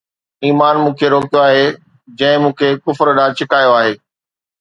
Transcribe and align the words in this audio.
ايمان 0.45 0.75
مون 0.83 0.93
کي 0.99 1.05
روڪيو 1.13 1.41
آهي، 1.47 1.67
جنهن 2.21 2.41
مون 2.45 2.55
کي 2.63 2.71
ڪفر 2.87 3.13
ڏانهن 3.19 3.37
ڇڪايو 3.41 3.77
آهي 3.83 3.93